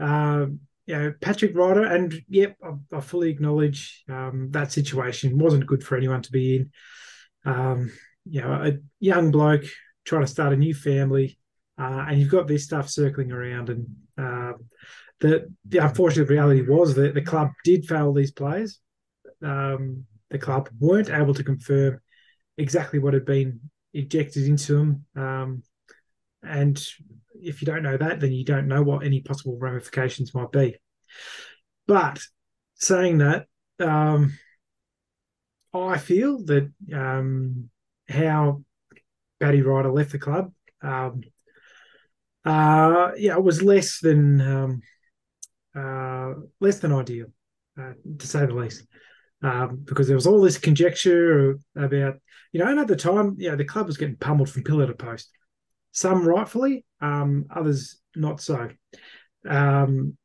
[0.00, 0.46] Uh,
[0.86, 5.84] you know, Patrick Ryder, and yep, I, I fully acknowledge um, that situation wasn't good
[5.84, 6.70] for anyone to be in.
[7.44, 7.92] Um,
[8.24, 9.62] you know, a young bloke
[10.04, 11.38] trying to start a new family,
[11.78, 13.70] uh, and you've got this stuff circling around.
[13.70, 13.86] And
[14.18, 14.54] uh,
[15.20, 18.80] the the unfortunate reality was that the club did fail these players.
[19.44, 22.00] Um, the club weren't able to confirm
[22.58, 23.60] exactly what had been
[23.94, 25.06] injected into them.
[25.14, 25.62] Um,
[26.42, 26.84] and
[27.42, 30.76] if you don't know that, then you don't know what any possible ramifications might be.
[31.86, 32.20] But
[32.74, 33.46] saying that,
[33.80, 34.36] um,
[35.74, 37.70] I feel that um,
[38.08, 38.64] how
[39.40, 40.52] Paddy Ryder left the club,
[40.82, 41.22] um,
[42.44, 44.82] uh, yeah, it was less than um,
[45.74, 47.26] uh, less than ideal,
[47.80, 48.86] uh, to say the least.
[49.42, 52.20] Um, because there was all this conjecture about,
[52.52, 54.86] you know, and at the time, you know, the club was getting pummeled from pillar
[54.86, 55.30] to post.
[55.92, 58.70] Some rightfully, um, others not so.
[59.48, 60.16] Um,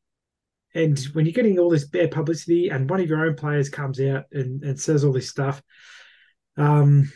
[0.73, 3.99] and when you're getting all this bad publicity, and one of your own players comes
[3.99, 5.61] out and, and says all this stuff,
[6.55, 7.11] um,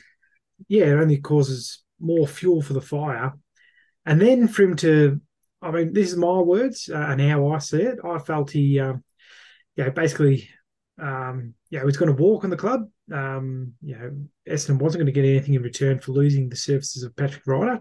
[0.68, 3.34] yeah, it only causes more fuel for the fire.
[4.06, 5.22] And then for him to,
[5.62, 8.00] I mean, this is my words uh, and how I see it.
[8.04, 9.04] I felt he, um,
[9.76, 10.50] yeah, basically,
[11.00, 12.90] um, yeah, was going to walk on the club.
[13.14, 14.12] Um, you know,
[14.50, 17.80] Essendon wasn't going to get anything in return for losing the services of Patrick Ryder.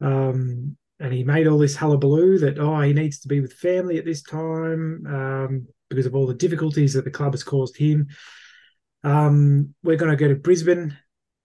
[0.00, 3.98] Um, and he made all this hullabaloo that oh he needs to be with family
[3.98, 8.08] at this time um, because of all the difficulties that the club has caused him.
[9.02, 10.96] Um, we're going to go to Brisbane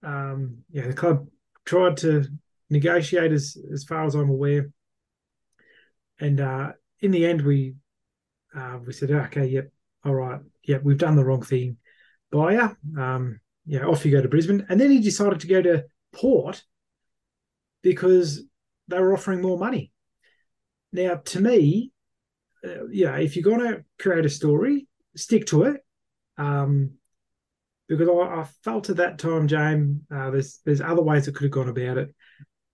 [0.06, 1.28] um, yeah, the club
[1.66, 2.26] tried to
[2.70, 4.70] negotiate as as far as I'm aware,
[6.20, 7.76] and uh, in the end, we
[8.56, 9.72] uh, we said, okay, yep,
[10.06, 11.78] all right, yep, we've done the wrong thing,
[12.32, 12.78] buyer.
[12.98, 16.64] Um, yeah, off you go to Brisbane, and then he decided to go to Port
[17.86, 18.42] because
[18.88, 19.92] they were offering more money.
[20.92, 21.92] Now, to me,
[22.66, 25.86] uh, yeah, if you're going to create a story, stick to it.
[26.40, 26.94] Um,
[27.88, 31.44] because I, I, felt at that time, James, uh, there's there's other ways that could
[31.44, 32.16] have gone about it.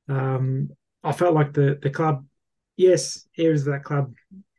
[0.08, 0.70] Um,
[1.04, 2.26] I felt like the the club,
[2.78, 4.14] yes, areas of that club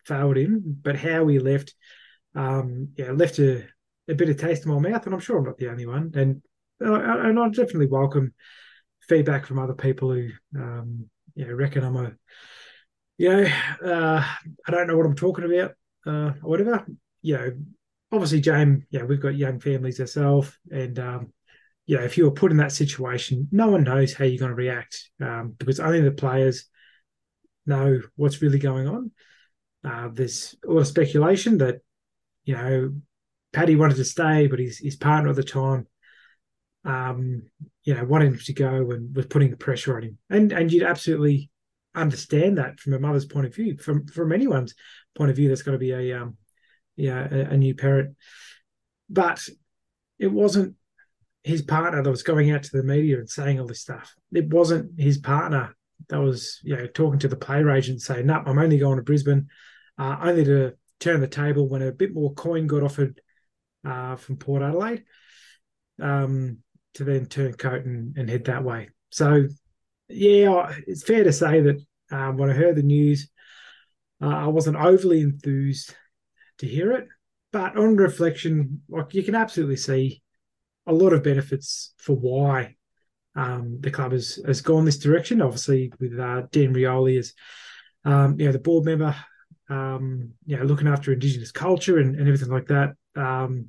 [0.05, 1.75] failed him, but how he left,
[2.35, 3.65] um, yeah, left a,
[4.07, 6.13] a bit of taste in my mouth, and I'm sure I'm not the only one.
[6.15, 6.43] And
[6.85, 8.35] uh, and I definitely welcome
[9.13, 12.13] feedback from other people who, um, you know, reckon I'm a,
[13.19, 13.47] you know,
[13.85, 14.25] uh,
[14.67, 15.73] I don't know what I'm talking about,
[16.07, 16.87] uh, or whatever.
[17.21, 17.53] You know,
[18.11, 21.33] obviously, James, yeah, we've got young families ourselves, and um,
[21.85, 24.51] you know, if you were put in that situation, no one knows how you're going
[24.51, 26.65] to react um, because only the players
[27.67, 29.11] know what's really going on.
[29.85, 31.81] Uh, there's a lot of speculation that
[32.45, 32.95] you know
[33.53, 35.87] Paddy wanted to stay, but his his partner at the time,
[36.85, 37.43] um,
[37.85, 40.73] you know, wanted him to go and was putting the pressure on him, and and
[40.73, 41.51] you'd absolutely
[41.95, 44.75] understand that from a mother's point of view, from from anyone's
[45.15, 45.49] point of view.
[45.49, 46.37] that's got to be a um,
[46.97, 48.17] yeah, a, a new parent.
[49.09, 49.47] But
[50.19, 50.77] it wasn't
[51.45, 54.15] his partner that was going out to the media and saying all this stuff.
[54.33, 55.77] It wasn't his partner
[56.09, 59.03] that was, you know, talking to the player agent saying, "No, I'm only going to
[59.03, 59.49] Brisbane,
[59.99, 63.21] uh, only to turn the table when a bit more coin got offered
[63.85, 65.05] uh, from Port Adelaide."
[66.01, 66.59] um,
[66.95, 68.91] to then turn coat and, and head that way.
[69.11, 69.47] So,
[70.09, 73.31] yeah, it's fair to say that um, when I heard the news,
[74.23, 75.95] uh, I wasn't overly enthused
[76.59, 77.09] to hear it.
[77.53, 80.23] But on reflection, like you can absolutely see
[80.87, 82.77] a lot of benefits for why
[83.35, 85.43] um, the club has, has gone this direction.
[85.43, 87.35] Obviously, with uh, Dan Rioli as
[88.05, 89.15] um, you know the board member,
[89.69, 92.95] um, you know looking after Indigenous culture and, and everything like that.
[93.17, 93.69] Um,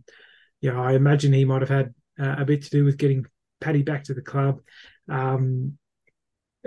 [0.62, 3.26] you know, I imagine he might have had uh, a bit to do with getting
[3.62, 4.62] Paddy back to the club.
[5.10, 5.78] Um,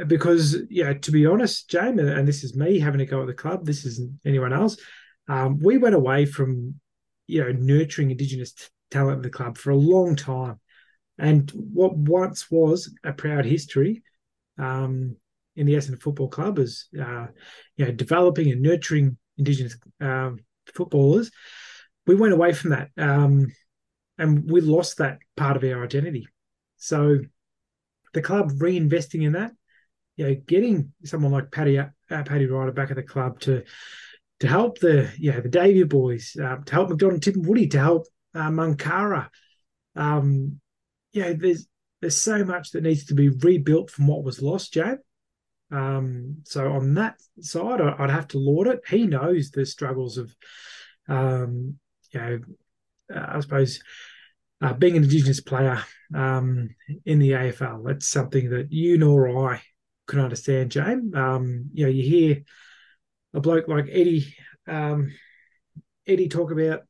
[0.06, 3.34] because, yeah, to be honest, James, and this is me having a go at the
[3.34, 4.76] club, this isn't anyone else.
[5.28, 6.78] Um, we went away from,
[7.26, 8.54] you know, nurturing Indigenous
[8.90, 10.60] talent in the club for a long time.
[11.18, 14.02] And what once was a proud history
[14.58, 15.16] um,
[15.56, 17.28] in the Essendon Football Club is, uh,
[17.76, 20.38] you know, developing and nurturing Indigenous um,
[20.74, 21.30] footballers.
[22.06, 22.90] We went away from that.
[22.98, 23.50] Um,
[24.18, 26.26] and we lost that part of our identity.
[26.76, 27.18] So
[28.12, 29.52] the club reinvesting in that,
[30.16, 33.64] you know, getting someone like Paddy uh, Paddy Ryder back at the club to
[34.40, 38.50] to help the you know the Davey boys, uh, to help McDonald-Tipungwuti, to help uh,
[38.50, 39.28] Munkara.
[39.94, 40.60] Um,
[41.12, 41.66] you know, there's
[42.00, 44.96] there's so much that needs to be rebuilt from what was lost, Jay.
[45.70, 48.80] Um, so on that side, I'd have to laud it.
[48.88, 50.34] He knows the struggles of,
[51.08, 51.78] um,
[52.12, 52.38] you know,
[53.14, 53.80] I suppose
[54.60, 55.82] uh, being an Indigenous player
[56.14, 59.62] um, in the AFL, that's something that you nor I
[60.06, 61.14] could understand, James.
[61.14, 62.42] Um, you know, you hear
[63.34, 64.34] a bloke like Eddie,
[64.66, 65.12] um,
[66.06, 66.82] Eddie talk about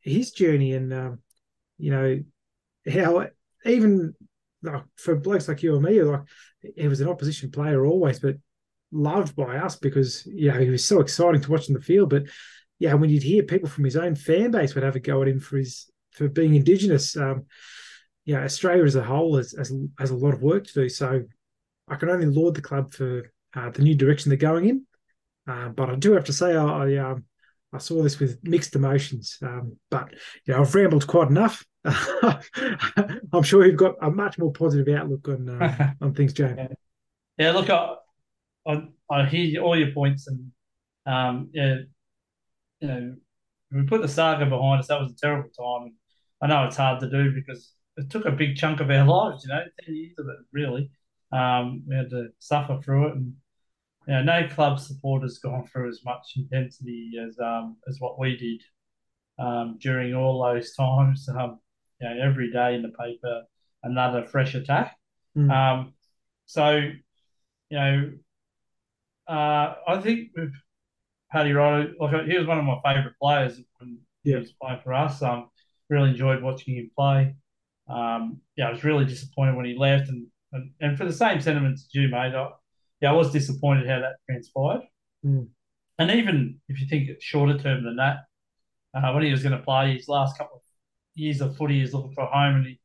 [0.00, 1.18] his journey and, um,
[1.78, 2.22] you know,
[2.90, 3.28] how
[3.64, 4.14] even
[4.62, 6.22] like, for blokes like you and me, like
[6.76, 8.36] he was an opposition player always, but
[8.90, 12.10] loved by us because, you know, he was so exciting to watch in the field.
[12.10, 12.24] But
[12.82, 15.28] yeah, when you'd hear people from his own fan base would have a go at
[15.28, 17.46] him for his for being Indigenous, um,
[18.24, 20.88] yeah, Australia as a whole has, has, has a lot of work to do.
[20.88, 21.22] So
[21.86, 24.86] I can only laud the club for uh, the new direction they're going in.
[25.48, 27.24] Uh, but I do have to say, I I, um,
[27.72, 29.38] I saw this with mixed emotions.
[29.42, 30.08] Um, but
[30.44, 31.64] you know, I've rambled quite enough.
[31.84, 36.56] I'm sure you've got a much more positive outlook on uh, on things, James.
[36.58, 36.66] Yeah.
[37.38, 37.94] yeah, look, I,
[38.66, 40.50] I, I hear all your points, and
[41.06, 41.76] um, yeah,
[42.82, 43.14] you know,
[43.70, 44.88] we put the saga behind us.
[44.88, 45.94] That was a terrible time.
[46.42, 49.44] I know it's hard to do because it took a big chunk of our lives.
[49.44, 50.90] You know, ten years of it really.
[51.32, 53.32] Um, we had to suffer through it, and
[54.06, 58.18] you know, no club support has gone through as much intensity as um, as what
[58.18, 58.62] we did
[59.38, 61.28] um, during all those times.
[61.28, 61.60] Um,
[62.00, 63.44] you know, every day in the paper,
[63.82, 64.96] another fresh attack.
[65.36, 65.50] Mm.
[65.50, 65.94] Um,
[66.46, 66.80] so,
[67.70, 68.12] you know,
[69.28, 70.52] uh, I think with
[71.32, 74.34] Paddy Ryder, like he was one of my favourite players when yeah.
[74.34, 75.22] he was playing for us.
[75.22, 75.48] Um,
[75.88, 77.34] really enjoyed watching him play.
[77.88, 81.40] Um, yeah, I was really disappointed when he left, and and, and for the same
[81.40, 82.34] sentiments you, mate.
[82.34, 82.50] I,
[83.00, 84.82] yeah, I was disappointed how that transpired.
[85.24, 85.48] Mm.
[85.98, 88.18] And even if you think it's shorter term than that,
[88.94, 90.62] uh, when he was going to play his last couple of
[91.14, 92.80] years of footy, he's looking for a home, and he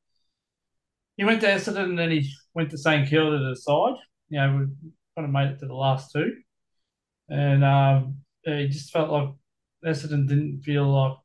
[1.17, 3.95] he went to Essendon, and then he went to St Kilda to the side.
[4.29, 6.33] You know, we kind of made it to the last two,
[7.29, 8.17] and um,
[8.55, 9.29] he just felt like
[9.85, 11.17] Essendon didn't feel like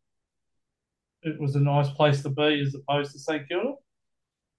[1.23, 3.75] it was a nice place to be as opposed to St Kilda.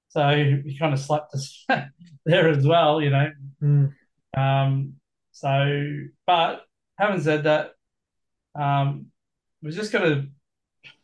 [0.10, 0.30] So
[0.64, 1.66] he kind of slapped us
[2.26, 3.32] there as well, you know.
[3.62, 3.94] Mm.
[4.38, 4.94] Um,
[5.32, 5.98] so,
[6.28, 6.62] but
[6.98, 7.72] having said that,
[8.56, 9.08] um,
[9.62, 10.28] we're just going to,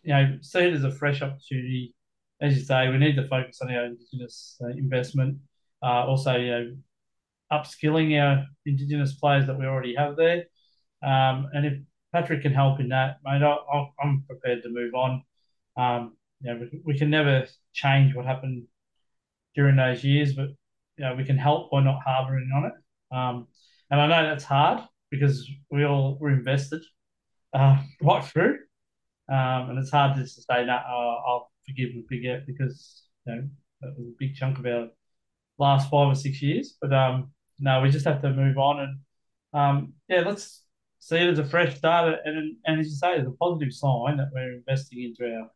[0.03, 1.95] you know, see it as a fresh opportunity.
[2.39, 5.39] As you say, we need to focus on our Indigenous uh, investment.
[5.81, 6.75] Uh, also, you know,
[7.51, 10.45] upskilling our Indigenous players that we already have there.
[11.01, 11.73] Um, and if
[12.11, 15.23] Patrick can help in that, mate, I, am prepared to move on.
[15.77, 18.65] Um, you know, we, we, can never change what happened
[19.55, 20.49] during those years, but
[20.97, 22.73] you know, we can help by not harboring on it.
[23.15, 23.47] Um,
[23.89, 26.81] and I know that's hard because we all were invested
[27.53, 28.57] uh, right through,
[29.29, 33.49] um, and it's hard to say that oh, I'll forgive and forget because you know
[33.81, 34.89] that was a big chunk of our
[35.57, 36.75] last five or six years.
[36.81, 38.99] But um, no, we just have to move on and
[39.53, 40.63] um, yeah, let's
[40.99, 44.17] see it as a fresh start, and and as you say, it's a positive sign
[44.17, 45.49] that we're investing into our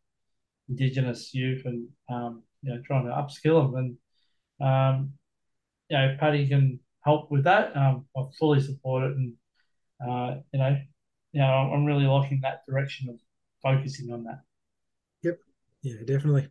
[0.70, 3.98] Indigenous youth and um, you know trying to upskill them.
[4.60, 5.14] And um,
[5.90, 7.76] you know, Paddy can help with that.
[7.76, 9.34] Um, I fully support it, and
[10.02, 10.78] uh, you know,
[11.34, 13.20] you know, I'm really liking that direction of
[13.62, 14.42] focusing on that.
[15.24, 15.40] Yep.
[15.82, 16.50] Yeah, definitely.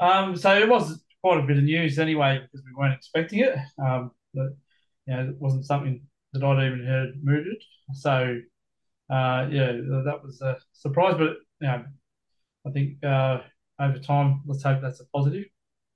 [0.00, 3.56] Um, so it was quite a bit of news anyway because we weren't expecting it.
[3.82, 4.50] Um, but
[5.06, 6.02] you know, it wasn't something
[6.38, 7.62] that I'd even heard mooted.
[7.92, 8.40] So,
[9.10, 11.14] uh, yeah, that was a surprise.
[11.18, 11.84] But you know,
[12.66, 13.40] I think uh,
[13.80, 14.42] over time.
[14.46, 15.46] Let's hope that's a positive.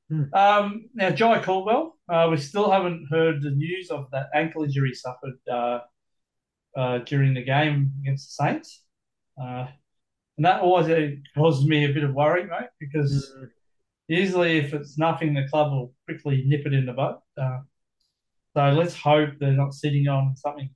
[0.09, 0.34] Hmm.
[0.34, 4.95] Um, now, Jye Caldwell, uh, we still haven't heard the news of that ankle injury
[4.95, 5.80] suffered uh,
[6.76, 8.84] uh, during the game against the Saints.
[9.40, 9.66] Uh,
[10.36, 13.49] and that always causes me a bit of worry, mate, because Mm.
[14.09, 17.16] usually if it's nothing, the club will quickly nip it in the bud.
[18.55, 20.71] So let's hope they're not sitting on something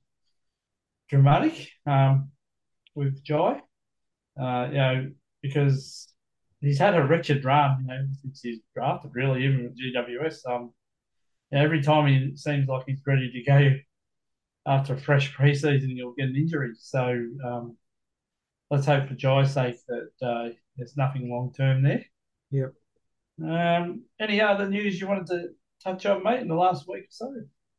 [1.09, 2.31] dramatic um,
[2.95, 3.61] with Jye.
[4.39, 5.11] Uh, you know,
[5.41, 6.13] because
[6.61, 10.39] he's had a wretched run, you know, since he's drafted, really, even with GWS.
[10.49, 10.73] Um,
[11.51, 13.75] every time he seems like he's ready to go
[14.65, 16.73] after a fresh preseason, he'll get an injury.
[16.77, 17.77] So um,
[18.69, 22.05] let's hope for Jye's sake that uh, there's nothing long term there.
[22.51, 22.73] Yep.
[23.43, 25.47] Um, any other news you wanted to
[25.83, 27.33] touch on, mate, in the last week or so?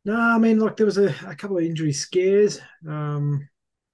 [0.08, 2.62] No, I mean, like there was a, a couple of injury scares.
[2.88, 3.46] Um,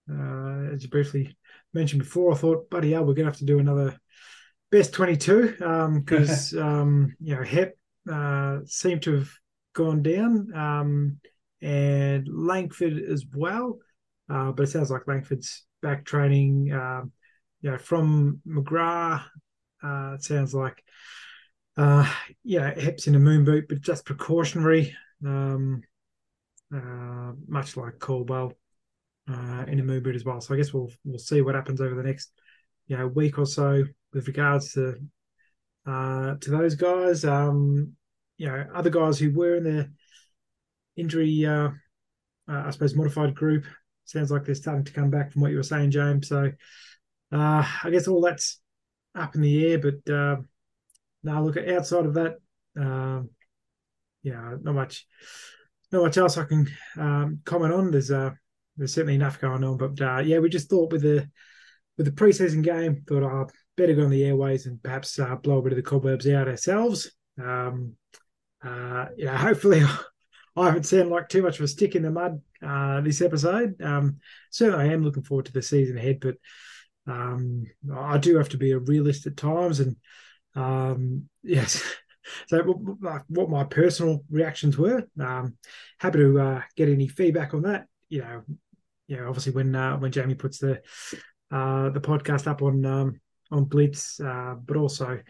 [0.09, 1.37] uh, as you briefly
[1.73, 3.99] mentioned before, I thought, buddy, yeah, we're going to have to do another
[4.71, 5.57] best 22
[6.05, 7.77] because, um, you know, Hep
[8.09, 9.31] uh, seemed to have
[9.75, 11.19] gone down um,
[11.61, 13.81] and Langford as well.
[14.31, 17.11] Uh, but it sounds like Langford's back training, um,
[17.61, 19.25] you know, from McGrath.
[19.83, 20.81] Uh, it sounds like,
[21.77, 22.09] uh,
[22.45, 24.97] yeah, Hep's in a moon boot, but just precautionary.
[25.27, 25.83] Um,
[26.75, 28.53] uh, much like Caldwell
[29.31, 30.41] uh, in a moon as well.
[30.41, 32.33] So I guess we'll we'll see what happens over the next
[32.87, 34.97] you know week or so with regards to
[35.87, 37.25] uh, to those guys.
[37.25, 37.93] Um,
[38.37, 39.91] you know, other guys who were in the
[40.97, 41.69] injury, uh,
[42.49, 43.65] uh, I suppose, modified group.
[44.05, 46.29] Sounds like they're starting to come back from what you were saying, James.
[46.29, 46.51] So
[47.33, 48.61] uh, I guess all that's
[49.15, 49.79] up in the air.
[49.79, 50.37] But uh,
[51.23, 52.39] now, look outside of that,
[52.79, 53.31] um,
[54.23, 55.07] yeah, not much
[55.95, 56.69] not much else I can
[56.99, 57.91] um, comment on.
[57.91, 58.33] There's uh,
[58.77, 61.29] there's certainly enough going on, but uh, yeah, we just thought with the
[61.97, 65.37] with the preseason game, thought I uh, better go on the airways and perhaps uh,
[65.37, 67.13] blow a bit of the cobwebs out ourselves.
[67.43, 67.95] Um,
[68.65, 69.83] uh, yeah, hopefully
[70.57, 73.81] I haven't sounded like too much of a stick in the mud uh, this episode.
[73.81, 74.19] Um,
[74.51, 76.37] certainly, I am looking forward to the season ahead, but
[77.07, 77.65] um,
[77.95, 79.97] I do have to be a realist at times, and
[80.57, 81.83] um, yes.
[82.47, 82.63] So,
[83.29, 85.05] what my personal reactions were.
[85.21, 85.57] Um,
[85.99, 87.87] happy to uh, get any feedback on that.
[88.09, 88.43] You know,
[89.07, 90.81] you know, obviously when uh, when Jamie puts the
[91.51, 93.21] uh, the podcast up on um,
[93.51, 95.21] on Blitz, uh, but also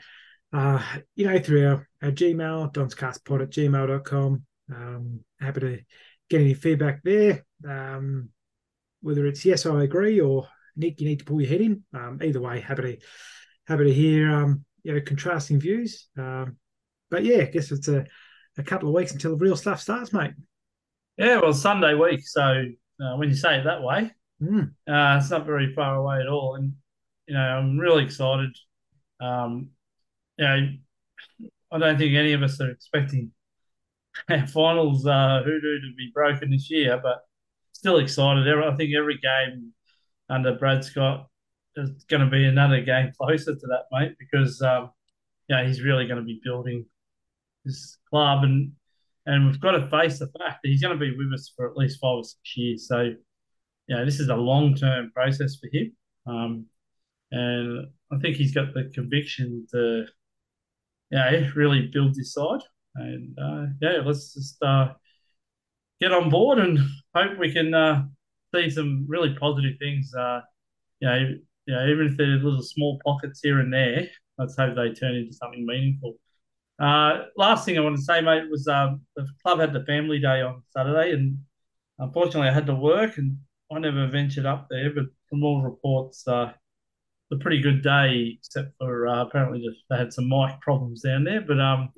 [0.53, 0.83] uh,
[1.17, 4.43] you know through our, our Gmail, donscastpod at gmail.com.
[4.75, 5.79] Um, happy to
[6.31, 7.45] get any feedback there.
[7.69, 8.31] Um,
[9.03, 11.85] whether it's yes, I agree, or Nick, you need to pull your head in.
[11.93, 12.99] Um, either way, happy to
[13.67, 16.09] happy to hear um, you know contrasting views.
[16.17, 16.57] Um,
[17.15, 18.05] but yeah, I guess it's a,
[18.59, 20.33] a couple of weeks until the real stuff starts, mate.
[21.17, 22.27] Yeah, well, Sunday week.
[22.27, 22.65] So
[23.01, 24.11] uh, when you say it that way,
[24.43, 24.71] Mm.
[24.89, 26.57] uh, it's not very far away at all.
[26.57, 26.73] And
[27.29, 28.51] you know, I'm really excited.
[29.21, 29.71] Um,
[30.37, 30.69] you know,
[31.71, 33.31] I don't think any of us are expecting
[34.29, 37.21] our finals uh, hoodoo to be broken this year, but
[37.73, 38.47] still excited.
[38.49, 39.73] Every- I think every game
[40.29, 41.29] under Brad Scott
[41.77, 44.91] is going to be another game closer to that, mate, because um,
[45.49, 46.87] yeah, he's really going to be building
[47.65, 48.73] this club, and
[49.27, 51.69] and we've got to face the fact that he's going to be with us for
[51.69, 52.89] at least five or six years.
[52.89, 53.15] So,
[53.97, 55.93] know, this is a long term process for him,
[56.27, 56.67] um,
[57.31, 60.05] and I think he's got the conviction to,
[61.19, 62.61] know, really build this side.
[62.97, 64.93] And uh, yeah, let's just uh,
[66.01, 66.79] get on board and
[67.15, 68.05] hope we can uh,
[68.55, 70.13] see some really positive things.
[70.15, 70.41] Uh,
[71.01, 71.35] you know,
[71.75, 74.09] know, even if they're little small pockets here and there,
[74.39, 76.15] let's hope they turn into something meaningful.
[76.79, 80.19] Uh, last thing I want to say, mate, was um, the club had the family
[80.19, 81.39] day on Saturday, and
[81.99, 83.39] unfortunately, I had to work, and
[83.73, 84.91] I never ventured up there.
[84.93, 86.53] But from all reports, uh,
[87.33, 91.25] a pretty good day, except for uh, apparently just, they had some mic problems down
[91.25, 91.41] there.
[91.41, 91.91] But um,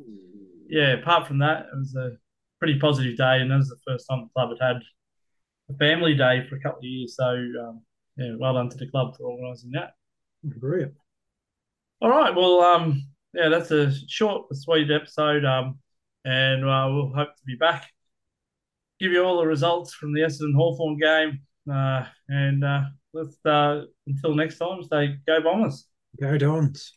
[0.69, 2.17] yeah, apart from that, it was a
[2.59, 4.83] pretty positive day, and that was the first time the club had had
[5.71, 7.17] a family day for a couple of years.
[7.17, 7.83] So um,
[8.17, 9.95] yeah, well done to the club for organising that.
[10.43, 10.95] Brilliant.
[12.01, 12.35] All right.
[12.35, 13.07] Well, um,
[13.37, 15.45] yeah, that's a short sweet episode.
[15.45, 15.79] Um,
[16.25, 17.89] and uh, we'll hope to be back.
[18.99, 21.41] Give you all the results from the Essendon Hawthorn game.
[21.71, 22.83] Uh, and uh,
[23.13, 25.87] let's uh, until next time, stay go Bombers.
[26.21, 26.97] Go Dons.